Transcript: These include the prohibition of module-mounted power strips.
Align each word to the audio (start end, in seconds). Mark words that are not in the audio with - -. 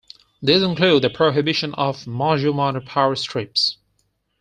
These 0.41 0.63
include 0.63 1.03
the 1.03 1.11
prohibition 1.11 1.75
of 1.75 2.05
module-mounted 2.05 2.87
power 2.87 3.15
strips. 3.15 3.77